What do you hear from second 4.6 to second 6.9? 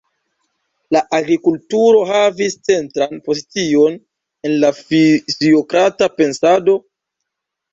la fiziokrata pensado.